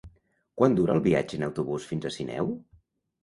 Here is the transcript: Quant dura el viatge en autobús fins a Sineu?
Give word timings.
Quant 0.61 0.77
dura 0.77 0.95
el 0.99 1.03
viatge 1.07 1.37
en 1.39 1.45
autobús 1.49 1.85
fins 1.91 2.07
a 2.07 2.13
Sineu? 2.17 2.49